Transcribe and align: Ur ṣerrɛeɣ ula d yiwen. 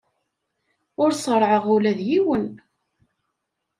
Ur 1.01 1.09
ṣerrɛeɣ 1.23 1.65
ula 1.75 1.91
d 1.99 1.99
yiwen. 2.09 2.47